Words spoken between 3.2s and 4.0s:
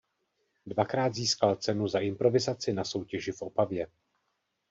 v Opavě.